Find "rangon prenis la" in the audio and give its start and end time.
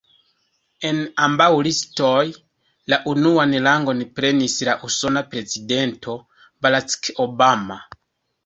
3.67-4.75